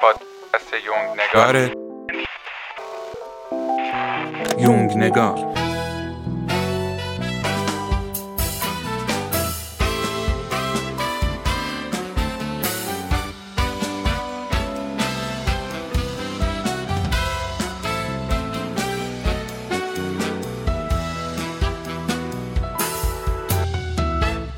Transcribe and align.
پادکست 0.00 0.74
یونگ 0.86 1.20
نگار. 1.20 1.70
یونگ 4.58 4.96
نگار. 4.96 5.59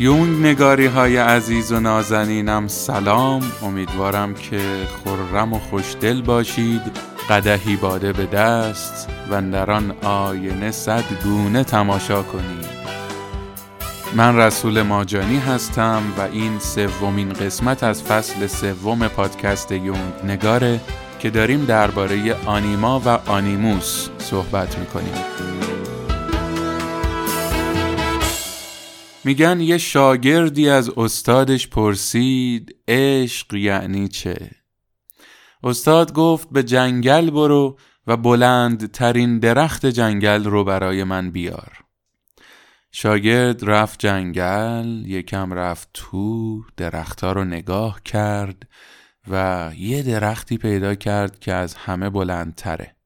یونگ 0.02 0.46
نگاری 0.46 0.86
های 0.86 1.16
عزیز 1.16 1.72
و 1.72 1.80
نازنینم 1.80 2.68
سلام. 2.68 3.52
امیدوارم 3.62 4.34
که 4.34 4.60
خرم 5.04 5.52
و 5.52 5.58
خوشدل 5.58 6.22
باشید 6.22 6.80
قدهی 7.30 7.76
باده 7.76 8.12
به 8.12 8.26
دست 8.26 9.08
و 9.30 9.42
در 9.42 9.70
آن 9.70 9.94
آینه 10.02 10.70
صد 10.70 11.04
گونه 11.24 11.64
تماشا 11.64 12.22
کنید. 12.22 12.66
من 14.14 14.36
رسول 14.36 14.82
ماجانی 14.82 15.38
هستم 15.38 16.02
و 16.18 16.20
این 16.20 16.58
سومین 16.58 17.32
قسمت 17.32 17.82
از 17.82 18.02
فصل 18.02 18.46
سوم 18.46 19.08
پادکست 19.08 19.72
یونگ 19.72 20.12
نگاره 20.24 20.80
که 21.18 21.30
داریم 21.30 21.64
درباره 21.64 22.36
آنیما 22.46 23.02
و 23.04 23.08
آنیموس 23.08 24.08
صحبت 24.18 24.78
می‌کنیم. 24.78 25.14
میگن 29.24 29.60
یه 29.60 29.78
شاگردی 29.78 30.68
از 30.68 30.90
استادش 30.96 31.68
پرسید 31.68 32.76
عشق 32.88 33.54
یعنی 33.54 34.08
چه؟ 34.08 34.50
استاد 35.62 36.12
گفت 36.12 36.48
به 36.50 36.62
جنگل 36.62 37.30
برو 37.30 37.78
و 38.06 38.16
بلندترین 38.16 39.38
درخت 39.38 39.86
جنگل 39.86 40.44
رو 40.44 40.64
برای 40.64 41.04
من 41.04 41.30
بیار 41.30 41.84
شاگرد 42.92 43.70
رفت 43.70 43.98
جنگل 43.98 45.02
یکم 45.06 45.52
رفت 45.52 45.88
تو 45.94 46.62
درختها 46.76 47.32
رو 47.32 47.44
نگاه 47.44 48.00
کرد 48.04 48.68
و 49.28 49.70
یه 49.76 50.02
درختی 50.02 50.58
پیدا 50.58 50.94
کرد 50.94 51.38
که 51.38 51.52
از 51.52 51.74
همه 51.74 52.10
بلندتره 52.10 52.96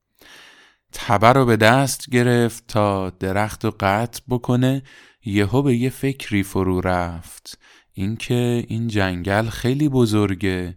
تبر 0.93 1.33
رو 1.33 1.45
به 1.45 1.57
دست 1.57 2.11
گرفت 2.11 2.67
تا 2.67 3.11
درخت 3.11 3.65
رو 3.65 3.75
قطع 3.81 4.21
بکنه 4.29 4.83
یهو 5.27 5.63
به 5.63 5.77
یه 5.77 5.91
فکری 5.91 6.43
فرو 6.43 6.81
رفت. 6.81 7.59
اینکه 7.93 8.65
این 8.69 8.89
جنگل 8.89 9.49
خیلی 9.49 9.89
بزرگه. 9.89 10.77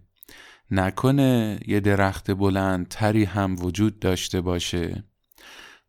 نکنه 0.71 1.59
یه 1.67 1.79
درخت 1.79 2.31
بلندتری 2.31 3.23
هم 3.23 3.55
وجود 3.59 3.99
داشته 3.99 4.41
باشه. 4.41 5.03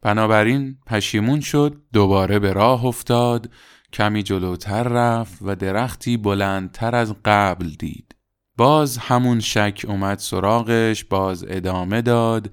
بنابراین 0.03 0.79
پشیمون 0.87 1.41
شد 1.41 1.83
دوباره 1.93 2.39
به 2.39 2.53
راه 2.53 2.85
افتاد 2.85 3.51
کمی 3.93 4.23
جلوتر 4.23 4.83
رفت 4.83 5.39
و 5.43 5.57
درختی 5.57 6.17
بلندتر 6.17 6.95
از 6.95 7.15
قبل 7.25 7.69
دید. 7.69 8.15
باز 8.57 8.99
همون 8.99 9.41
شک 9.41 9.85
اومد 9.89 10.19
سراغش 10.19 11.05
باز 11.05 11.45
ادامه 11.49 12.03
داد. 12.03 12.51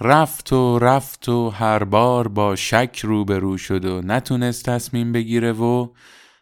رفت 0.00 0.52
و 0.52 0.78
رفت 0.78 1.28
و 1.28 1.50
هر 1.50 1.84
بار 1.84 2.28
با 2.28 2.56
شک 2.56 3.00
روبرو 3.02 3.58
شد 3.58 3.84
و 3.84 4.00
نتونست 4.02 4.70
تصمیم 4.70 5.12
بگیره 5.12 5.52
و 5.52 5.88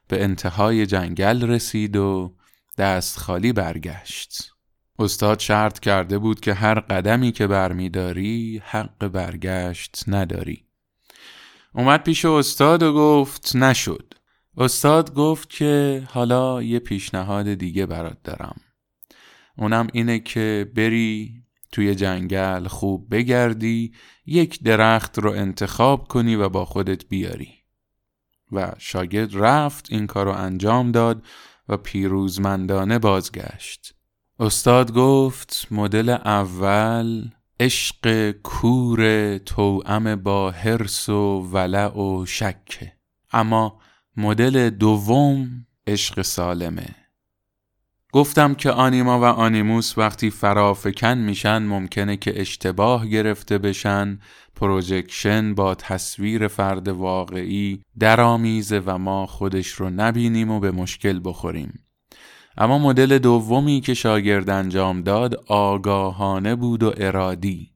به 0.08 0.22
انتهای 0.22 0.86
جنگل 0.86 1.42
رسید 1.42 1.96
و 1.96 2.34
دست 2.78 3.18
خالی 3.18 3.52
برگشت. 3.52 4.52
استاد 4.98 5.38
شرط 5.38 5.78
کرده 5.80 6.18
بود 6.18 6.40
که 6.40 6.54
هر 6.54 6.80
قدمی 6.80 7.32
که 7.32 7.46
برمیداری 7.46 8.62
حق 8.64 9.08
برگشت 9.08 10.04
نداری. 10.06 10.64
اومد 11.74 12.02
پیش 12.02 12.24
استاد 12.24 12.82
و 12.82 12.92
گفت 12.92 13.56
نشد. 13.56 14.14
استاد 14.56 15.14
گفت 15.14 15.50
که 15.50 16.02
حالا 16.10 16.62
یه 16.62 16.78
پیشنهاد 16.78 17.54
دیگه 17.54 17.86
برات 17.86 18.22
دارم. 18.24 18.60
اونم 19.56 19.86
اینه 19.92 20.18
که 20.18 20.70
بری 20.76 21.42
توی 21.72 21.94
جنگل 21.94 22.68
خوب 22.68 23.14
بگردی 23.14 23.92
یک 24.26 24.62
درخت 24.62 25.18
رو 25.18 25.30
انتخاب 25.30 26.08
کنی 26.08 26.34
و 26.34 26.48
با 26.48 26.64
خودت 26.64 27.04
بیاری. 27.08 27.54
و 28.52 28.72
شاگرد 28.78 29.30
رفت 29.32 29.86
این 29.90 30.06
کار 30.06 30.26
رو 30.26 30.32
انجام 30.32 30.92
داد 30.92 31.22
و 31.68 31.76
پیروزمندانه 31.76 32.98
بازگشت. 32.98 33.94
استاد 34.40 34.92
گفت 34.92 35.68
مدل 35.70 36.08
اول 36.08 37.30
عشق 37.60 38.30
کور 38.30 39.38
توأم 39.38 40.16
با 40.16 40.50
حرس 40.50 41.08
و 41.08 41.48
ولع 41.52 41.96
و 41.96 42.26
شکه 42.26 42.92
اما 43.32 43.80
مدل 44.16 44.70
دوم 44.70 45.66
عشق 45.86 46.22
سالمه. 46.22 47.07
گفتم 48.12 48.54
که 48.54 48.70
آنیما 48.70 49.20
و 49.20 49.24
آنیموس 49.24 49.98
وقتی 49.98 50.30
فرافکن 50.30 51.18
میشن 51.18 51.58
ممکنه 51.58 52.16
که 52.16 52.40
اشتباه 52.40 53.06
گرفته 53.06 53.58
بشن. 53.58 54.18
projection 54.56 55.54
با 55.54 55.74
تصویر 55.74 56.48
فرد 56.48 56.88
واقعی 56.88 57.82
درآمیزه 57.98 58.82
و 58.86 58.98
ما 58.98 59.26
خودش 59.26 59.68
رو 59.68 59.90
نبینیم 59.90 60.50
و 60.50 60.60
به 60.60 60.70
مشکل 60.70 61.20
بخوریم. 61.24 61.84
اما 62.56 62.78
مدل 62.78 63.18
دومی 63.18 63.80
که 63.80 63.94
شاگرد 63.94 64.50
انجام 64.50 65.02
داد 65.02 65.34
آگاهانه 65.46 66.54
بود 66.54 66.82
و 66.82 66.92
ارادی. 66.96 67.70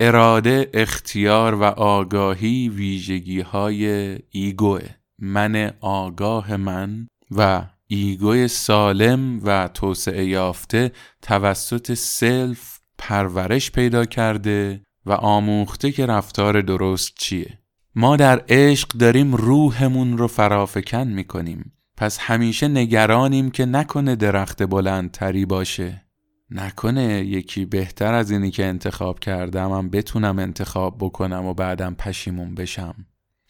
اراده 0.00 0.70
اختیار 0.74 1.54
و 1.54 1.64
آگاهی 1.64 2.68
ویژگی 2.68 3.40
های 3.40 4.18
ego 4.30 4.65
ه. 4.65 4.88
من 5.18 5.72
آگاه 5.80 6.56
من 6.56 7.08
و 7.30 7.62
ego 7.94 8.35
ی 8.35 8.48
سالم 8.48 9.40
و 9.44 9.68
توسعه 9.74 10.24
یافته 10.24 10.92
توسط 11.22 11.94
سلف 11.94 12.78
پرورش 12.98 13.70
پیدا 13.70 14.04
کرده 14.04 14.82
و 15.06 15.12
آموخته 15.12 15.92
که 15.92 16.06
رفتار 16.06 16.60
درست 16.60 17.12
چیه. 17.18 17.58
ما 17.94 18.16
در 18.16 18.42
عشق 18.48 18.88
داریم 18.88 19.34
روحمون 19.34 20.18
رو 20.18 20.28
فرافکن 20.28 21.08
می‌کنیم. 21.08 21.72
پس 21.96 22.18
همیشه 22.18 22.68
نگرانیم 22.68 23.50
که 23.50 23.66
نکنه 23.66 24.16
درخت 24.16 24.62
بلندتری 24.62 25.46
باشه. 25.46 26.04
نکنه 26.50 27.24
یکی 27.24 27.64
بهتر 27.64 28.14
از 28.14 28.30
اینی 28.30 28.50
که 28.50 28.64
انتخاب 28.64 29.20
کردم 29.20 29.72
هم 29.72 29.90
بتونم 29.90 30.38
انتخاب 30.38 30.96
بکنم 31.00 31.44
و 31.44 31.54
بعدم 31.54 31.94
پشیمون 31.94 32.54
بشم. 32.54 32.94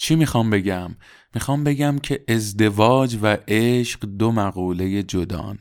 چی 0.02 0.16
می‌خوام 0.16 0.50
بگم؟ 0.50 0.96
می‌خوام 1.34 1.64
بگم 1.64 1.98
که 1.98 2.24
ازدواج 2.28 3.18
و 3.22 3.38
عشق 3.48 4.00
دو 4.06 4.32
مقوله 4.32 5.02
جدان. 5.02 5.58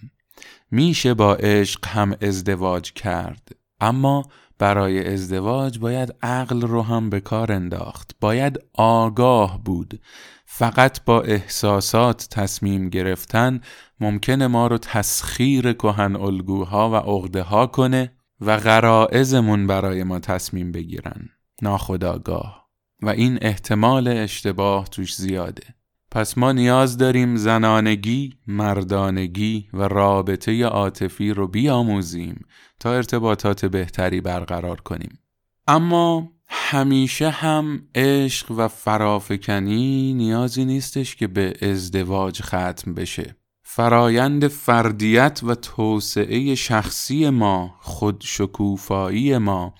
میشه 0.72 1.14
با 1.14 1.36
عشق 1.36 1.88
هم 1.88 2.16
ازدواج 2.22 2.94
کرد 2.94 3.56
اما 3.80 4.24
برای 4.58 5.14
ازدواج 5.14 5.80
باید 5.80 6.16
عقل 6.22 6.62
رو 6.62 6.82
هم 6.82 7.10
به 7.10 7.20
کار 7.20 7.52
انداخت 7.52 8.12
باید 8.22 8.60
آگاه 8.74 9.64
بود. 9.64 10.02
فقط 10.46 11.04
با 11.06 11.22
احساسات 11.22 12.28
تصمیم 12.32 12.90
گرفتن 12.90 13.62
ممکنه 14.00 14.48
ما 14.48 14.68
رو 14.68 14.78
تسخیر 14.78 15.74
کهن 15.74 16.16
الگوها 16.16 16.90
و 16.90 16.96
عقده 16.96 17.42
ها 17.42 17.68
کنه 17.68 18.12
و 18.42 18.58
غرائزمون 18.58 19.68
برای 19.68 20.04
ما 20.04 20.20
تصمیم 20.20 20.72
بگیرن. 20.72 21.30
ناخداگاه. 21.62 22.61
و 23.02 23.10
این 23.10 23.40
احتمال 23.42 24.08
اشتباه 24.08 24.88
توش 24.88 25.16
زیاده. 25.16 25.64
پس 26.12 26.38
ما 26.38 26.52
نیاز 26.52 26.98
داریم 26.98 27.36
زنانگی، 27.36 28.34
مردانگی 28.48 29.70
و 29.74 29.82
رابطه 29.82 30.66
عاطفی 30.66 31.34
رو 31.34 31.48
بیاموزیم 31.48 32.46
تا 32.80 32.94
ارتباطات 32.94 33.66
بهتری 33.66 34.22
برقرار 34.22 34.82
کنیم. 34.82 35.20
اما 35.68 36.32
همیشه 36.48 37.30
هم 37.30 37.88
عشق 37.96 38.52
و 38.52 38.68
فرافکنی 38.68 40.14
نیازی 40.14 40.66
نیستش 40.66 41.16
که 41.16 41.28
به 41.28 41.54
ازدواج 41.62 42.42
ختم 42.42 42.94
بشه. 42.94 43.36
فرایند 43.64 44.48
فردیت 44.48 45.42
و 45.44 45.56
توسعه 45.56 46.56
شخصی 46.56 47.30
ما 47.30 47.76
خود 47.80 48.22
شکوفایی 48.26 49.38
ما 49.38 49.74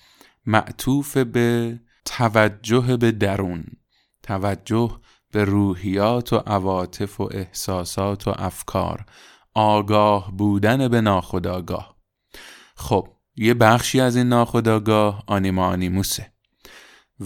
معطوف 0.46 1.16
به 1.16 1.80
توجه 2.04 2.96
به 2.96 3.12
درون 3.12 3.64
توجه 4.22 5.00
به 5.32 5.44
روحیات 5.44 6.32
و 6.32 6.36
عواطف 6.36 7.20
و 7.20 7.28
احساسات 7.32 8.28
و 8.28 8.32
افکار 8.36 9.04
آگاه 9.54 10.36
بودن 10.36 10.88
به 10.88 11.00
ناخداگاه 11.00 11.96
خب 12.76 13.08
یه 13.36 13.54
بخشی 13.54 14.00
از 14.00 14.16
این 14.16 14.28
ناخداگاه 14.28 15.24
آنیما 15.26 15.66
آنیموسه 15.66 16.32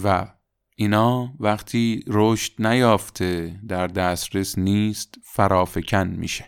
و 0.03 0.27
اینا 0.75 1.33
وقتی 1.39 2.03
رشد 2.07 2.67
نیافته 2.67 3.59
در 3.67 3.87
دسترس 3.87 4.57
نیست 4.57 5.15
فرافکن 5.23 6.07
میشه. 6.07 6.45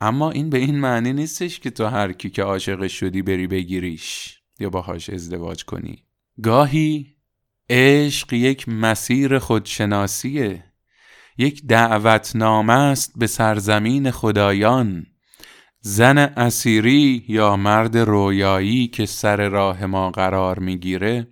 اما 0.00 0.30
این 0.30 0.50
به 0.50 0.58
این 0.58 0.80
معنی 0.80 1.12
نیستش 1.12 1.60
که 1.60 1.70
تو 1.70 1.86
هر 1.86 2.12
کی 2.12 2.30
که 2.30 2.42
عاشقش 2.42 2.92
شدی 2.92 3.22
بری 3.22 3.46
بگیریش 3.46 4.38
یا 4.60 4.70
باهاش 4.70 5.10
ازدواج 5.10 5.64
کنی. 5.64 6.04
گاهی 6.42 7.17
عشق 7.70 8.32
یک 8.32 8.68
مسیر 8.68 9.38
خودشناسیه. 9.38 10.64
یک 11.38 11.66
دعوتنامه 11.66 12.72
است 12.72 13.12
به 13.16 13.26
سرزمین 13.26 14.10
خدایان. 14.10 15.06
زن 15.80 16.18
اسیری 16.18 17.24
یا 17.28 17.56
مرد 17.56 17.98
رویایی 17.98 18.88
که 18.88 19.06
سر 19.06 19.48
راه 19.48 19.86
ما 19.86 20.10
قرار 20.10 20.58
می‌گیره 20.58 21.26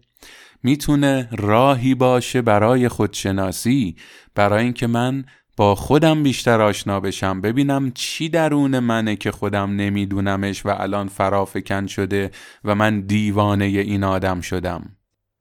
می‌تونه 0.62 1.28
راهی 1.32 1.94
باشه 1.94 2.42
برای 2.42 2.88
خودشناسی 2.88 3.96
برای 4.34 4.64
اینکه 4.64 4.86
من 4.86 5.24
با 5.56 5.74
خودم 5.74 6.22
بیشتر 6.22 6.60
آشنا 6.60 7.00
بشم 7.00 7.40
ببینم 7.40 7.92
چی 7.94 8.28
درون 8.28 8.78
منه 8.78 9.16
که 9.16 9.30
خودم 9.30 9.76
نمیدونمش 9.76 10.66
و 10.66 10.68
الان 10.68 11.08
فرافکن 11.08 11.86
شده 11.86 12.30
و 12.64 12.74
من 12.74 13.00
دیوانه 13.00 13.64
این 13.64 14.04
آدم 14.04 14.40
شدم. 14.40 14.95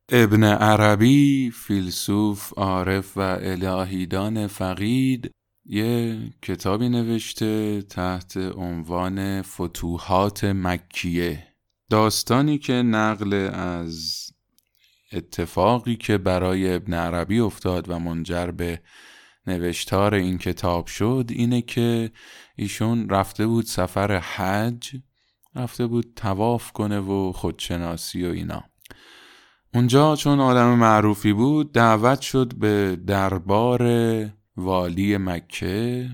ابن 0.09 0.43
عربی 0.43 1.51
فیلسوف 1.51 2.53
عارف 2.57 3.17
و 3.17 3.19
الهیدان 3.19 4.47
فقید 4.47 5.31
یه 5.65 6.19
کتابی 6.41 6.89
نوشته 6.89 7.81
تحت 7.81 8.37
عنوان 8.37 9.41
فتوحات 9.41 10.43
مکیه. 10.43 11.47
داستانی 11.89 12.57
که 12.57 12.73
نقل 12.73 13.33
از 13.53 14.25
اتفاقی 15.13 15.95
که 15.95 16.17
برای 16.17 16.75
ابن 16.75 16.93
عربی 16.93 17.39
افتاد 17.39 17.89
و 17.89 17.99
منجر 17.99 18.51
به 18.51 18.81
نوشتار 19.47 20.13
این 20.13 20.37
کتاب 20.37 20.87
شد 20.87 21.25
اینه 21.29 21.61
که 21.61 22.11
ایشون 22.55 23.09
رفته 23.09 23.47
بود 23.47 23.65
سفر 23.65 24.17
حج 24.17 24.95
رفته 25.55 25.87
بود 25.87 26.13
تواف 26.15 26.71
کنه 26.71 26.99
و 26.99 27.31
خودشناسی 27.31 28.25
و 28.25 28.31
اینا. 28.31 28.74
اونجا 29.75 30.15
چون 30.15 30.39
آدم 30.39 30.75
معروفی 30.75 31.33
بود 31.33 31.71
دعوت 31.71 32.21
شد 32.21 32.55
به 32.55 32.97
دربار 33.07 33.83
والی 34.57 35.17
مکه 35.17 36.09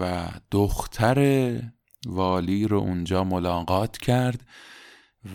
و 0.00 0.28
دختر 0.50 1.60
والی 2.06 2.68
رو 2.68 2.78
اونجا 2.78 3.24
ملاقات 3.24 3.98
کرد 3.98 4.46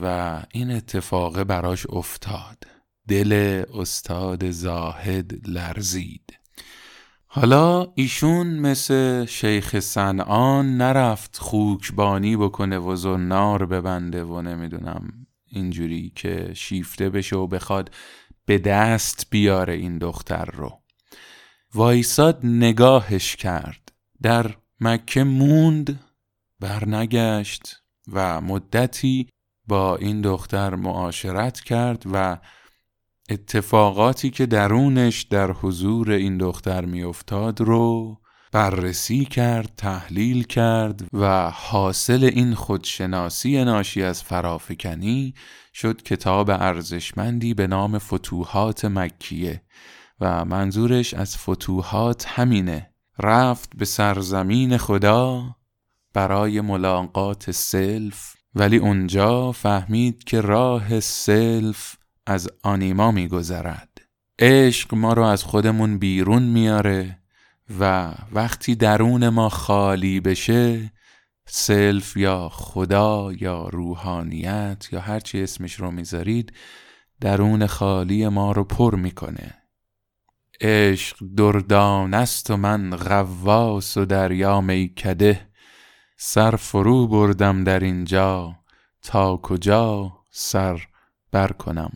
و 0.02 0.40
این 0.52 0.72
اتفاق 0.72 1.44
براش 1.44 1.86
افتاد. 1.90 2.64
دل 3.08 3.64
استاد 3.74 4.52
زاهد 4.52 5.48
لرزید. 5.48 6.40
حالا 7.28 7.88
ایشون 7.96 8.48
مثل 8.48 9.26
شیخ 9.26 9.80
سنعان 9.80 10.78
نرفت 10.78 11.38
خوکبانی 11.38 12.38
بکنه 12.38 12.78
و 12.78 12.96
زنار 12.96 13.66
ببنده 13.66 14.24
و 14.24 14.42
نمی‌دونم 14.42 15.28
اینجوری 15.54 16.12
که 16.16 16.54
شیفته 16.54 17.10
بشه 17.10 17.36
و 17.36 17.48
بخواد 17.48 17.92
به 18.46 18.58
دست 18.58 19.28
بیاره 19.30 19.74
این 19.74 19.98
دختر 19.98 20.46
رو. 20.46 20.80
وایساد 21.74 22.40
نگاهش 22.44 23.36
کرد. 23.36 23.92
در 24.22 24.56
مکه 24.80 25.24
موند 25.24 26.00
برنگشت 26.60 27.84
و 28.12 28.42
مدتی 28.42 29.30
با 29.68 29.96
این 29.96 30.22
دختر 30.22 30.76
معاشرت 30.76 31.60
کرد 31.60 32.04
و 32.14 32.38
اتفاقاتی 33.30 34.30
که 34.30 34.46
درونش 34.46 35.22
در 35.22 35.52
حضور 35.52 36.12
این 36.12 36.38
دختر 36.38 36.86
میافتاد 36.86 37.62
رو 37.62 38.18
بررسی 38.54 39.26
کرد 39.26 39.72
تحلیل 39.78 40.44
کرد 40.44 41.06
و 41.14 41.50
حاصل 41.50 42.24
این 42.24 42.54
خودشناسی 42.54 43.64
ناشی 43.64 44.04
از 44.04 44.24
فرافکنی 44.24 45.34
شد 45.74 46.02
کتاب 46.02 46.50
ارزشمندی 46.50 47.54
به 47.54 47.68
نام 47.68 47.98
فتوحات 47.98 48.86
مکیه 48.86 49.62
و 50.20 50.46
منظورش 50.46 51.14
از 51.14 51.38
فتوحات 51.38 52.26
همینه. 52.28 52.90
رفت 53.20 53.70
به 53.78 53.86
سرزمین 53.86 54.78
خدا 54.78 55.56
برای 56.14 56.62
ملاقات 56.62 57.52
self 57.52 58.36
ولی 58.56 58.78
اونجا 58.78 59.52
فهمید 59.52 60.24
که 60.24 60.42
راه 60.42 61.00
self 61.00 61.96
از 62.26 62.50
آنیما 62.64 63.12
میگذرد. 63.12 64.02
عشق 64.40 64.96
ما 64.96 65.14
رو 65.14 65.24
از 65.24 65.44
خودمون 65.44 65.98
بیرون 65.98 66.44
میاره. 66.44 67.23
و 67.80 68.14
وقتی 68.32 68.76
درون 68.76 69.30
ما 69.30 69.50
خالی 69.50 70.20
بشه 70.20 70.92
سلف 71.46 72.18
یا 72.18 72.50
خدا 72.50 73.32
یا 73.40 73.68
روحانیت 73.68 74.88
یا 74.92 75.00
هرچی 75.00 75.44
اسمش 75.44 75.74
رو 75.74 75.92
می‌ذارید 75.92 76.54
درون 77.22 77.68
خالی 77.68 78.28
ما 78.28 78.52
رو 78.52 78.64
پر 78.64 78.96
می‌کنه. 78.96 79.54
عشق 80.62 81.18
دردان 81.38 82.14
است 82.14 82.52
و 82.52 82.58
من 82.58 82.96
غواس 82.96 83.98
و 83.98 84.06
دریا 84.06 84.62
میکده. 84.62 85.50
سر 86.18 86.56
فرو 86.56 87.08
بردم 87.08 87.64
در 87.64 87.80
اینجا 87.80 88.56
تا 89.02 89.38
کجا 89.38 90.12
سر 90.32 90.88
بر 91.32 91.52
کنم 91.52 91.92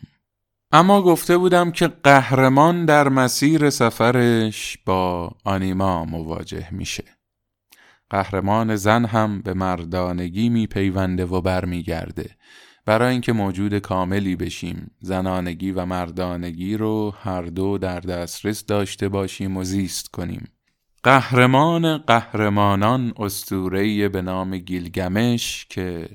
اما 0.72 1.02
گفته 1.02 1.38
بودم 1.38 1.72
که 1.72 1.88
قهرمان 1.88 2.86
در 2.86 3.10
مسیر 3.10 3.70
سفرش 3.70 4.78
با 4.86 5.32
آنیما 5.44 6.06
مواجه 6.06 6.68
میشه. 6.72 7.04
قهرمان 8.10 8.76
زن 8.76 9.06
هم 9.06 9.42
به 9.42 9.54
مردانگی 9.54 10.50
میپیونده 10.50 11.26
و 11.26 11.42
برمیگرده. 11.42 12.30
برای 12.86 13.12
اینکه 13.12 13.34
موجود 13.34 13.80
کاملی 13.80 14.36
بشیم 14.36 14.92
زنانگی 15.00 15.72
و 15.72 15.86
مردانگی 15.86 16.78
رو 16.78 17.14
هر 17.22 17.42
دو 17.42 17.78
در 17.78 18.00
دسترس 18.00 18.66
داشته 18.66 19.10
باشیم 19.10 19.58
و 19.58 19.64
زیست 19.64 20.08
کنیم. 20.08 20.48
قهرمان 21.04 21.98
قهرمانان 21.98 23.14
استوره 23.18 24.10
به 24.10 24.22
نام 24.22 24.58
گیلگمش 24.58 25.66
که 25.70 26.10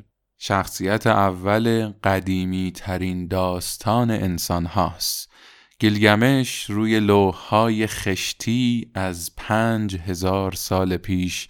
شخصیت 0.44 1.06
اول 1.06 1.92
قدیمی 2.04 2.72
ترین 2.74 3.26
داستان 3.26 4.10
انسان 4.10 4.66
هاست. 4.66 5.32
گیلگمش 5.78 6.70
روی 6.70 7.00
لوحهای 7.00 7.86
خشتی 7.86 8.90
از 8.94 9.30
پنج 9.36 9.96
هزار 9.96 10.52
سال 10.52 10.96
پیش 10.96 11.48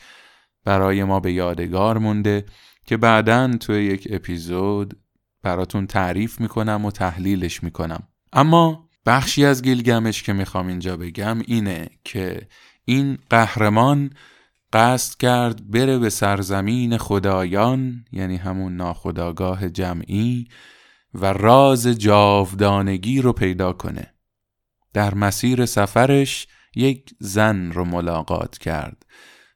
برای 0.65 1.05
ما 1.05 1.21
به 1.21 1.33
یادگار 1.33 1.99
مونده 1.99 2.45
که 2.87 2.97
بعدا 2.97 3.57
توی 3.57 3.85
یک 3.85 4.09
اپیزود 4.11 5.01
براتون 5.43 5.87
تعریف 5.87 6.41
می‌کنم 6.41 6.85
و 6.85 6.91
تحلیلش 6.91 7.63
می‌کنم. 7.63 8.09
اما 8.33 8.89
بخشی 9.07 9.45
از 9.45 9.63
گیلگمش 9.63 10.23
که 10.23 10.33
می‌خوام 10.33 10.67
اینجا 10.67 10.97
بگم 10.97 11.39
اینه 11.47 11.89
که 12.05 12.49
این 12.85 13.19
قهرمان 13.31 14.11
قصد 14.73 15.17
کرد 15.19 15.71
بره 15.71 15.99
به 15.99 16.11
سرزمین 16.11 16.99
خدایان 16.99 18.05
یعنی 18.13 18.37
همون 18.37 18.77
ناخداگاه 18.77 19.69
جمعی 19.69 20.49
و 21.15 21.33
راز 21.33 21.87
جاودانگی 21.87 23.21
رو 23.21 23.33
پیدا 23.33 23.73
کنه. 23.73 24.15
در 24.93 25.15
مسیر 25.15 25.67
سفرش 25.67 26.47
یک 26.77 27.15
زن 27.21 27.73
رو 27.73 27.85
ملاقات 27.85 28.59
کرد. 28.59 29.07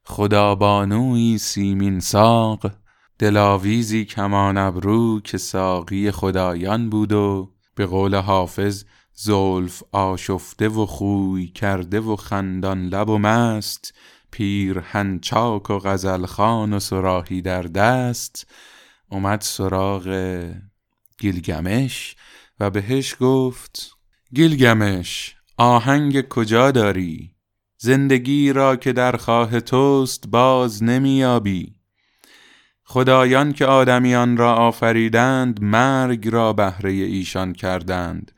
خدابانوی 0.05 1.39
سیمین 1.39 2.01
ساق 2.01 2.71
دلاویزی 3.19 4.05
کمان 4.05 4.57
ابرو 4.57 5.21
که 5.21 5.39
ساقی 5.39 6.11
خدایان 6.11 6.91
بود 6.91 7.13
و 7.13 7.53
به 7.75 7.87
قول 7.87 8.15
حافظ 8.15 8.85
زلف 9.15 9.83
آشفته 9.93 10.69
و 10.69 10.87
خوی 10.87 11.47
کرده 11.47 12.01
و 12.01 12.17
خندان 12.17 12.87
لب 12.87 13.09
و 13.09 13.19
مست 13.19 13.95
پیر 14.31 14.79
هنچاک 14.79 15.71
و 15.71 15.79
غزلخان 15.79 16.73
و 16.73 16.81
سراحی 16.81 17.43
در 17.43 17.63
دست. 17.63 18.47
اومد 19.09 19.41
سراغ 19.41 20.45
گیلگمش 21.19 22.17
و 22.61 22.71
بهش 22.71 23.17
گفت 23.21 23.91
گیلگمش 24.35 25.37
آهنگ 25.57 26.29
کجا 26.29 26.71
داری؟ 26.71 27.37
زندگی 27.79 28.53
را 28.53 28.77
که 28.77 28.93
در 28.93 29.17
خواه 29.17 29.61
توست 29.61 30.29
باز 30.29 30.83
نمیابی 30.83 31.77
خدایان 32.85 33.53
که 33.53 33.67
آدمیان 33.67 34.37
را 34.37 34.55
آفریدند 34.55 35.63
مرگ 35.63 36.29
را 36.29 36.53
بهره 36.53 36.91
ایشان 36.91 37.53
کردند 37.53 38.33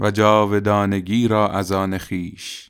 و 0.00 0.10
جاودانگی 0.10 1.28
را 1.28 1.48
از 1.48 1.72
آن 1.72 1.98
خیش 1.98 2.67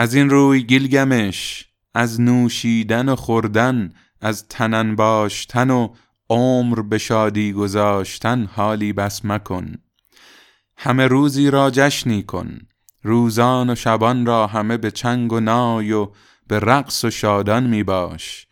از 0.00 0.14
این 0.14 0.30
روی 0.30 0.62
گیلگمش 0.62 1.68
از 1.94 2.20
نوشیدن 2.20 3.08
و 3.08 3.16
خوردن 3.16 3.92
از 4.20 4.48
تنن 4.48 4.96
باشتن 4.96 5.70
و 5.70 5.88
عمر 6.30 6.82
به 6.82 6.98
شادی 6.98 7.52
گذاشتن 7.52 8.44
حالی 8.44 8.92
بس 8.92 9.24
مکن. 9.24 9.74
همه 10.76 11.06
روزی 11.06 11.50
را 11.50 11.70
جشنی 11.70 12.22
کن 12.22 12.58
روزان 13.02 13.70
و 13.70 13.74
شبان 13.74 14.26
را 14.26 14.46
همه 14.46 14.76
به 14.76 14.90
چنگ 14.90 15.32
و 15.32 15.40
نای 15.40 15.92
و 15.92 16.08
به 16.46 16.60
رقص 16.60 17.04
و 17.04 17.10
شادان 17.10 17.66
می 17.66 17.82
باش. 17.82 18.46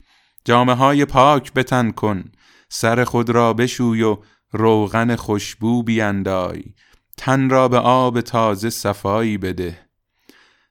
جامعه 0.45 0.77
های 0.77 1.05
پاک 1.05 1.53
بتن 1.53 1.91
کن 1.91 2.25
سر 2.69 3.05
خود 3.05 3.31
را 3.31 3.53
بشوی 3.53 4.03
و 4.03 4.19
روغن 4.53 5.17
خوشبو 5.17 5.83
بیندای. 5.83 6.65
تن 7.17 7.51
را 7.51 7.69
به 7.69 7.79
آب 7.79 8.21
تازه 8.21 8.71
صفایی 8.71 9.39
بده. 9.39 9.86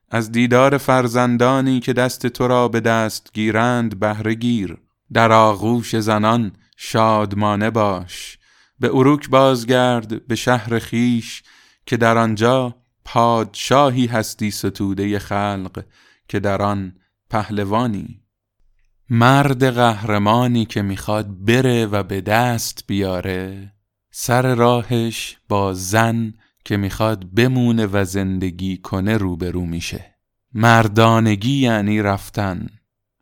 از 0.09 0.31
دیدار 0.31 0.77
فرزندانی 0.77 1.79
که 1.79 1.93
دست 1.93 2.27
تو 2.27 2.47
را 2.47 2.67
به 2.67 2.79
دست 2.79 3.29
گیرند 3.33 3.99
بهره 3.99 4.33
گیر. 4.33 4.77
در 5.13 5.31
آغوش 5.31 5.95
زنان 5.95 6.51
شادمانه 6.77 7.69
باش. 7.69 8.37
به 8.79 8.89
اروک 8.93 9.29
بازگرد 9.29 10.27
به 10.27 10.35
شهر 10.35 10.79
خیش 10.79 11.43
که 11.85 11.97
در 11.97 12.17
آنجا 12.17 12.75
پادشاهی 13.05 14.05
هستی 14.05 14.51
ستوده 14.51 15.19
خلق 15.19 15.83
که 16.27 16.39
در 16.39 16.61
آن 16.61 16.95
پهلوانی. 17.29 18.21
مرد 19.09 19.75
قهرمانی 19.75 20.65
که 20.65 20.81
می‌خواد 20.81 21.45
بره 21.45 21.85
و 21.85 22.03
به 22.03 22.21
دست 22.21 22.83
بیاره 22.87 23.71
سر 24.11 24.55
راهش 24.55 25.37
با 25.49 25.73
زن 25.73 26.33
که 26.65 26.77
می‌خواد 26.77 27.33
بمونه 27.33 27.85
و 27.85 28.05
زندگی 28.05 28.77
کنه 28.77 29.17
روبرو 29.17 29.65
میشه. 29.65 30.15
مردانگی 30.53 31.57
یعنی 31.57 32.01
رفتن 32.01 32.67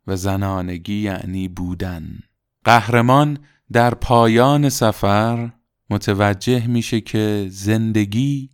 و 0.06 0.16
زنانگی 0.16 1.00
یعنی 1.00 1.48
بودن. 1.48 2.18
قهرمان 2.64 3.38
در 3.72 3.94
پایان 3.94 4.68
سفر 4.68 5.52
متوجه 5.90 6.66
میشه 6.66 7.00
که 7.00 7.46
زندگی 7.50 8.50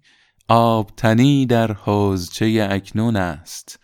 آبتنی 0.48 1.46
در 1.46 1.72
حوزچه 1.72 2.68
اکنون 2.70 3.16
است. 3.16 3.78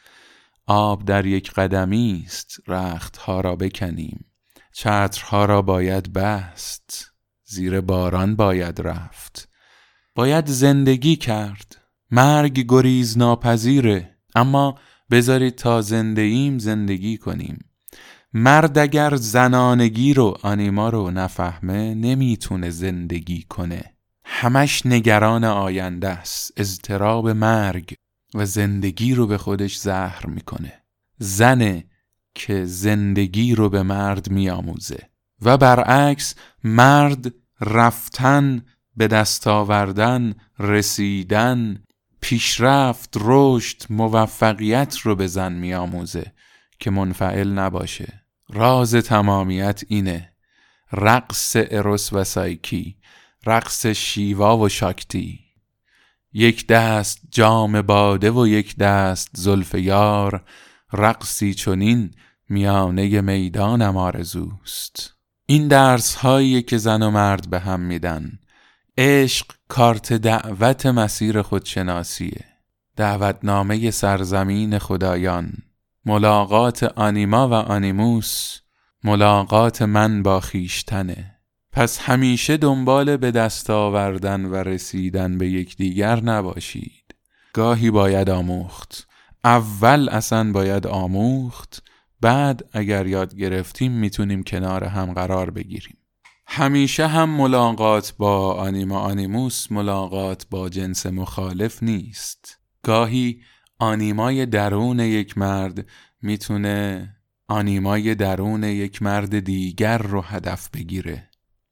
آب 0.66 1.04
در 1.04 1.26
یک 1.26 1.52
قدمی 1.52 2.22
است 2.26 2.56
رختها 2.66 3.40
را 3.40 3.56
بکنیم. 3.56 4.24
چترها 4.72 5.44
را 5.44 5.62
باید 5.62 6.12
بست 6.12 7.12
زیر 7.44 7.80
باران 7.80 8.36
باید 8.36 8.80
رفت. 8.80 9.48
باید 10.16 10.46
زندگی 10.46 11.16
کرد. 11.16 11.76
مرگ 12.10 12.64
گریز 12.68 13.18
ناپذیره 13.18 14.16
اما 14.34 14.78
بذارید 15.10 15.54
تا 15.54 15.82
زنده 15.82 16.20
ایم 16.20 16.58
زندگی 16.58 17.16
کنیم. 17.16 17.58
مرد 18.32 18.78
اگر 18.78 19.16
زنانگی 19.16 20.14
رو 20.14 20.36
آنیما 20.42 20.88
رو 20.88 21.10
نفهمه 21.10 21.94
نمی‌تونه 21.94 22.70
زندگی 22.70 23.42
کنه. 23.42 23.82
همش 24.24 24.86
نگران 24.86 25.44
آینده 25.44 26.08
است. 26.08 26.52
اضطراب 26.56 27.28
مرگ 27.28 27.94
و 28.34 28.46
زندگی 28.46 29.14
رو 29.14 29.26
به 29.26 29.38
خودش 29.38 29.76
زهر 29.78 30.26
می‌کنه. 30.26 30.72
زنه 31.18 31.84
که 32.34 32.64
زندگی 32.64 33.54
رو 33.54 33.68
به 33.68 33.82
مرد 33.82 34.30
میآموزه. 34.30 35.08
و 35.42 35.56
برعکس 35.56 36.34
مرد 36.64 37.34
رفتن 37.60 38.62
به 38.96 39.08
دست 39.08 39.46
آوردن 39.46 40.34
رسیدن 40.58 41.82
پیشرفت 42.20 43.16
رشد 43.20 43.82
موفقیت 43.90 44.98
رو 44.98 45.14
به 45.14 45.26
زن 45.26 45.52
میآموزه 45.52 46.32
که 46.78 46.90
منفعل 46.90 47.52
نباشه. 47.52 48.22
راز 48.48 48.94
تمامیت 48.94 49.82
اینه. 49.88 50.32
رقص 50.92 51.56
اروس 51.70 52.12
و 52.12 52.24
سایکی 52.24 52.96
رقص 53.46 53.86
شیوا 53.86 54.58
و 54.58 54.68
شاکتی. 54.68 55.40
یک 56.32 56.66
دست 56.66 57.20
جام 57.30 57.82
باده 57.82 58.30
و 58.30 58.46
یک 58.46 58.76
دست 58.76 59.30
زلف 59.32 59.74
یار 59.74 60.44
رقصی 60.92 61.54
چنین 61.54 62.10
میانه 62.48 63.20
می‌دانم 63.20 63.96
آرزوست. 63.96 65.12
این 65.46 65.68
درس 65.68 66.14
هایی 66.14 66.62
که 66.62 66.78
زن 66.78 67.02
و 67.02 67.10
مرد 67.10 67.50
به 67.50 67.58
هم 67.58 67.80
میدن 67.80 68.38
عشق 68.98 69.46
کارت 69.68 70.12
دعوت 70.12 70.86
مسیر 70.86 71.42
خودشناسیه. 71.42 72.44
دعوتنامه 72.96 73.90
سرزمین 73.90 74.78
خدایان. 74.78 75.52
ملاقات 76.04 76.82
آنیما 76.82 77.48
و 77.48 77.52
آنیموس. 77.52 78.58
ملاقات 79.04 79.82
من 79.82 80.22
با 80.22 80.40
خیشتنه 80.40 81.34
پس 81.72 81.98
همیشه 81.98 82.56
دنبال 82.56 83.16
به 83.16 83.30
دست 83.30 83.70
آوردن 83.70 84.44
و 84.44 84.54
رسیدن 84.54 85.38
به 85.38 85.48
یکدیگر 85.48 86.20
نباشید. 86.20 87.14
گاهی 87.52 87.90
باید 87.90 88.30
آموخت. 88.30 89.08
اول 89.44 90.08
اصلا 90.08 90.52
باید 90.52 90.86
آموخت. 90.86 91.82
بعد 92.20 92.64
اگر 92.72 93.06
یاد 93.06 93.34
گرفتیم 93.34 93.92
می‌تونیم 93.92 94.42
کنار 94.42 94.84
هم 94.84 95.12
قرار 95.12 95.50
بگیریم. 95.50 95.96
همیشه 96.46 97.06
هم 97.06 97.30
ملاقات 97.30 98.14
با 98.18 98.54
آنیما 98.54 98.98
آنیموس 98.98 99.72
ملاقات 99.72 100.46
با 100.50 100.68
جنس 100.68 101.06
مخالف 101.06 101.82
نیست. 101.82 102.58
گاهی 102.82 103.40
آنیمای 103.78 104.46
درون 104.46 105.00
یک 105.00 105.38
مرد 105.38 105.86
می‌تونه 106.22 107.08
آنیمای 107.48 108.14
درون 108.14 108.64
یک 108.64 109.02
مرد 109.02 109.40
دیگر 109.40 109.98
رو 109.98 110.20
هدف 110.20 110.70
بگیره. 110.70 111.30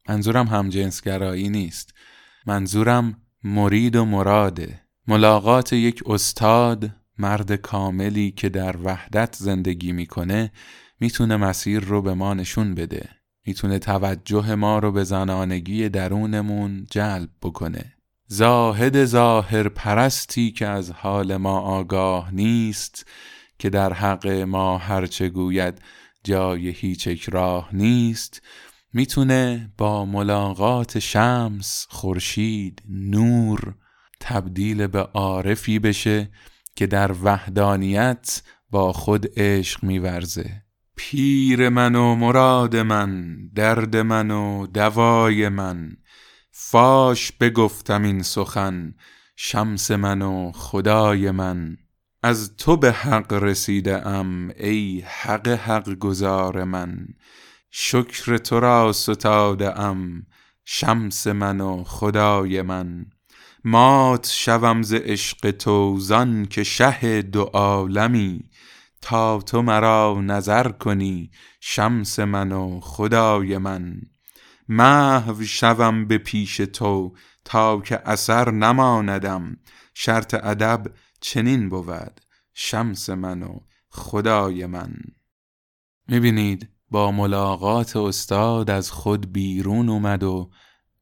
منظورم 0.08 0.46
هم 0.46 0.68
جنسگرایی 0.68 1.48
نیست. 1.48 1.94
منظورم 2.46 3.22
مرید 3.44 3.96
و 3.96 4.04
مراده. 4.04 4.80
ملاقات 5.06 5.72
یک 5.72 6.02
استاد 6.06 6.90
مرد 7.18 7.52
کاملی 7.52 8.30
که 8.30 8.48
در 8.48 8.76
وحدت 8.76 9.36
زندگی 9.38 9.92
می‌کنه 9.92 10.52
می‌تونه 11.00 11.36
مسیر 11.36 11.80
رو 11.80 12.02
به 12.02 12.14
ما 12.14 12.34
نشون 12.34 12.74
بده. 12.74 13.08
می‌تونه 13.46 13.78
توجه 13.78 14.54
ما 14.54 14.78
رو 14.78 14.92
به 14.92 15.04
زنانگی 15.04 15.88
درونمون 15.88 16.86
جلب 16.90 17.28
بکنه. 17.42 17.94
زاهد 18.26 19.04
ظاهر 19.04 19.68
پرستی 19.68 20.50
که 20.50 20.66
از 20.66 20.90
حال 20.90 21.36
ما 21.36 21.58
آگاه 21.58 22.34
نیست 22.34 23.06
که 23.58 23.70
در 23.70 23.92
حق 23.92 24.26
ما 24.26 24.78
هرچه 24.78 25.28
گوید 25.28 25.82
جای 26.24 26.68
هیچ 26.68 27.28
راه 27.28 27.68
نیست. 27.72 28.42
می‌تونه 28.92 29.72
با 29.78 30.04
ملاقات 30.04 30.98
شمس 30.98 31.86
خورشید 31.90 32.82
نور 32.88 33.74
تبدیل 34.20 34.86
به 34.86 35.00
عارفی 35.00 35.78
بشه 35.78 36.30
که 36.76 36.86
در 36.86 37.12
وحدانیت 37.22 38.42
با 38.70 38.92
خود 38.92 39.26
عشق 39.36 39.84
میورزه. 39.84 40.63
پیر 40.96 41.68
من 41.68 41.94
و 41.94 42.14
مراد 42.14 42.76
من 42.76 43.36
درد 43.54 43.96
من 43.96 44.30
و 44.30 44.66
دوای 44.66 45.48
من. 45.48 45.96
فاش 46.50 47.32
بگفتم 47.32 48.02
این 48.02 48.22
سخن 48.22 48.94
شمس 49.36 49.90
من 49.90 50.22
و 50.22 50.52
خدای 50.54 51.30
من. 51.30 51.76
از 52.22 52.56
تو 52.56 52.76
به 52.76 52.92
حق 52.92 53.32
رسیده 53.32 54.06
ام 54.06 54.50
ای 54.56 55.04
حق 55.06 55.48
حق 55.48 55.94
گذار 55.94 56.64
من. 56.64 57.06
شکر 57.70 58.36
تو 58.36 58.60
را 58.60 58.92
ستاده 58.92 59.80
ام 59.80 60.26
شمس 60.64 61.26
من 61.26 61.60
و 61.60 61.84
خدای 61.84 62.62
من. 62.62 63.06
مات 63.64 64.30
شوم 64.32 64.82
ز 64.82 64.94
عشق 64.94 65.50
تو 65.50 65.98
زان 65.98 66.46
که 66.46 66.64
شه 66.64 67.22
دو 67.22 67.42
عالمی. 67.42 68.40
تا 69.04 69.38
تو 69.38 69.62
مرا 69.62 70.20
نظر 70.20 70.68
کنی 70.68 71.30
شمس 71.60 72.18
من 72.18 72.52
و 72.52 72.80
خدای 72.80 73.58
من. 73.58 74.00
محو 74.68 75.44
شوم 75.44 76.06
به 76.06 76.18
پیش 76.18 76.56
تو 76.56 77.14
تا 77.44 77.80
که 77.80 78.08
اثر 78.08 78.50
نماندم 78.50 79.56
شرط 79.94 80.34
ادب 80.34 80.86
چنین 81.20 81.68
بود 81.68 82.20
شمس 82.54 83.10
من 83.10 83.42
و 83.42 83.58
خدای 83.88 84.66
من. 84.66 84.94
می‌بینید 86.08 86.68
با 86.90 87.12
ملاقات 87.12 87.96
استاد 87.96 88.70
از 88.70 88.90
خود 88.90 89.32
بیرون 89.32 89.88
اومد 89.88 90.22
و 90.22 90.50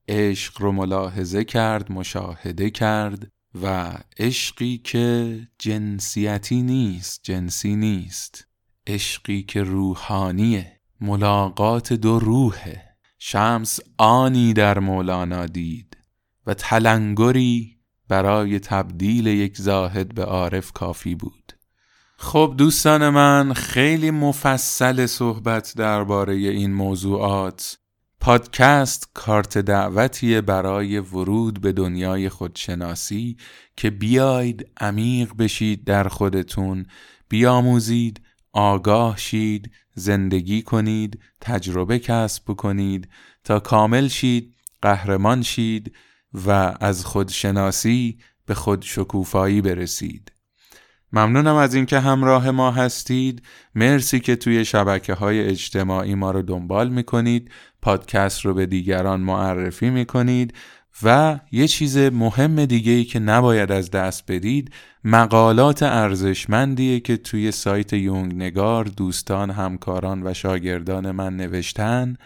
عشق 0.09 0.63
رو 0.63 0.73
ملاحظه 0.73 1.45
کرد 1.45 1.93
مشاهده 1.93 2.71
کرد. 2.71 3.33
و 3.63 3.93
عشقی 4.19 4.79
که 4.85 5.39
جنسیتی 5.59 6.63
نیست 6.63 7.21
جنسی 7.23 7.77
نیست. 7.77 8.47
عشقی 8.87 9.43
که 9.43 9.63
روحانیه 9.63 10.81
ملاقات 11.01 11.93
دو 11.93 12.19
روحه. 12.19 12.93
شمس 13.19 13.81
آنی 13.99 14.53
در 14.53 14.79
مولانا 14.79 15.47
دید 15.47 15.97
و 16.47 16.55
تلنگری 16.55 17.79
برای 18.09 18.59
تبدیل 18.59 19.27
یک 19.27 19.57
زاهد 19.57 20.15
به 20.15 20.25
عارف 20.25 20.73
کافی 20.73 21.15
بود. 21.15 21.53
خب 22.17 22.55
دوستان 22.59 23.09
من 23.09 23.53
خیلی 23.53 24.11
مفصل 24.11 25.07
صحبت 25.07 25.75
درباره 25.77 26.35
این 26.35 26.73
موضوعات 26.73 27.79
پادکست 28.23 29.11
کارت 29.15 29.59
دعوتی 29.59 30.41
برای 30.41 30.99
ورود 30.99 31.61
به 31.61 31.73
دنیای 31.73 32.29
خودشناسی 32.29 33.37
که 33.77 33.91
بیاید 33.91 34.71
عمیق 34.77 35.33
بشید 35.39 35.85
در 35.85 36.09
خودتون 36.09 36.87
بیاموزید 37.29 38.21
آگاه 38.53 39.17
شید 39.17 39.71
زندگی 39.95 40.63
کنید 40.63 41.21
تجربه 41.41 41.99
کسب 41.99 42.53
کنید 42.53 43.09
تا 43.45 43.61
کامل 43.61 44.09
شید 44.09 44.55
قهرمان 44.83 45.43
شید 45.43 45.95
و 46.47 46.75
از 46.81 47.05
خودشناسی 47.05 48.19
به 48.47 48.55
خود 48.55 48.83
شکوفایی 48.83 49.61
برسید. 49.61 50.33
ممنونم 51.13 51.55
از 51.55 51.75
اینکه 51.75 52.01
همراه 52.01 52.51
ما 52.51 52.71
هستید. 52.71 53.43
مرسی 53.75 54.21
که 54.21 54.37
توی 54.37 54.65
شبکه 54.65 55.15
های 55.15 55.41
اجتماعی 55.41 56.15
ما 56.15 56.31
رو 56.31 56.43
دنبال 56.43 56.89
می‌کنید. 56.89 57.51
پادکست 57.83 58.45
رو 58.45 58.55
به 58.55 58.67
دیگران 58.67 59.21
معرفی 59.21 59.91
می‌کنید. 59.91 60.55
و 61.03 61.41
یه 61.53 61.69
چیز 61.69 61.97
مهم 61.99 62.65
دیگه 62.65 62.93
ای 62.93 63.05
که 63.05 63.19
نباید 63.19 63.73
از 63.73 63.91
دست 63.91 64.25
بدید 64.29 64.71
مقالات 65.05 65.83
ارزشمندیه 65.83 67.01
که 67.01 67.17
توی 67.17 67.51
سایت 67.51 67.93
یونگ 67.93 68.35
نگار 68.35 68.85
دوستان 68.85 69.51
همکاران 69.51 70.27
و 70.27 70.35
شاگردان 70.35 71.11
من 71.11 71.37
نوشتن. 71.37 72.17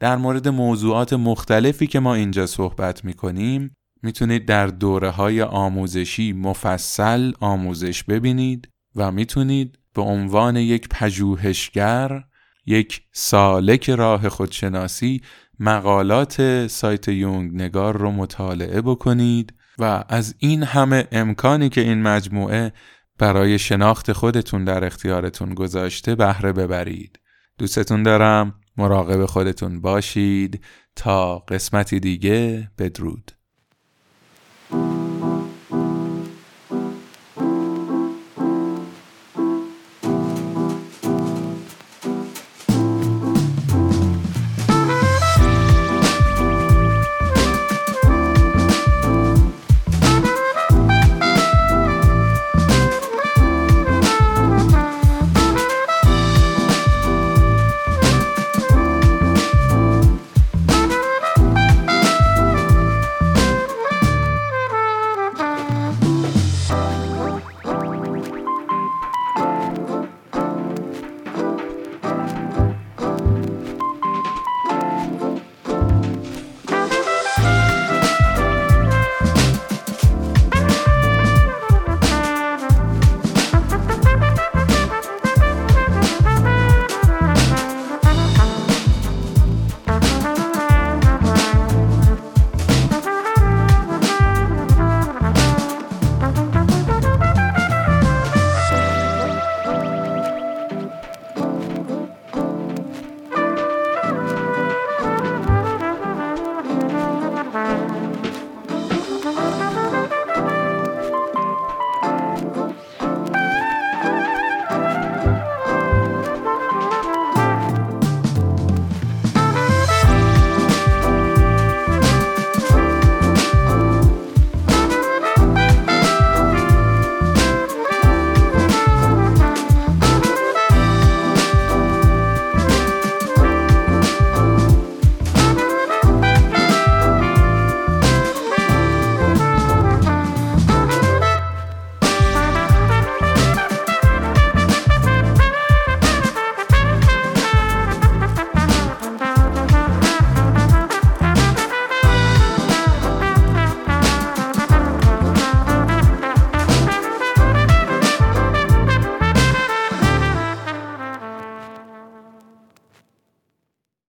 در 0.00 0.16
مورد 0.16 0.48
موضوعات 0.48 1.12
مختلفی 1.12 1.86
که 1.86 2.00
ما 2.00 2.14
اینجا 2.14 2.46
صحبت 2.46 3.04
می‌کنیم 3.04 3.76
می‌تونید 4.02 4.46
در 4.46 4.66
دوره 4.66 5.10
های 5.10 5.42
آموزشی 5.42 6.32
مفصل 6.32 7.32
آموزش 7.40 8.02
ببینید 8.04 8.68
و 8.96 9.12
می‌تونید 9.12 9.78
به 9.94 10.02
عنوان 10.02 10.56
یک 10.56 10.88
پژوهشگر 10.88 12.24
یک 12.66 13.02
سالک 13.12 13.90
راه 13.90 14.28
خودشناسی 14.28 15.22
مقالات 15.58 16.66
سایت 16.66 17.08
یونگ 17.08 17.54
نگار 17.54 17.96
رو 17.96 18.10
مطالعه 18.10 18.80
بکنید 18.80 19.54
و 19.78 20.04
از 20.08 20.34
این 20.38 20.62
همه 20.62 21.08
امکانی 21.12 21.68
که 21.68 21.80
این 21.80 22.02
مجموعه 22.02 22.72
برای 23.18 23.58
شناخت 23.58 24.12
خودتون 24.12 24.64
در 24.64 24.84
اختیارتون 24.84 25.54
گذاشته 25.54 26.14
بهره 26.14 26.52
ببرید. 26.52 27.20
دوستتون 27.58 28.02
دارم 28.02 28.54
مراقب 28.76 29.26
خودتون 29.26 29.80
باشید. 29.80 30.64
تا 30.96 31.38
قسمتی 31.38 32.00
دیگه 32.00 32.70
بدرود. 32.78 33.39